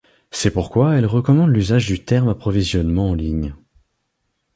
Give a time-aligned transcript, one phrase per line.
[0.31, 3.53] C'est pourquoi elle recommande l'usage du terme approvisionnement en ligne.